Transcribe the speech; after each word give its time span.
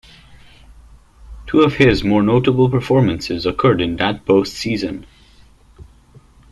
Two 1.45 1.61
of 1.61 1.75
his 1.75 2.03
more 2.03 2.23
notable 2.23 2.67
performances 2.71 3.45
occurred 3.45 3.79
in 3.81 3.97
that 3.97 4.25
post 4.25 4.55
season. 4.55 5.05